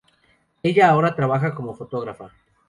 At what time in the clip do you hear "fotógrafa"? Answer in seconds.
1.75-2.31